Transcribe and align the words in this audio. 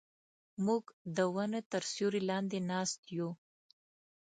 موږ 0.65 0.83
د 1.17 1.17
ونو 1.33 1.59
تر 1.71 1.81
سیوري 1.93 2.21
لاندې 2.29 2.59
ناست 2.71 3.01
یو. 3.17 3.29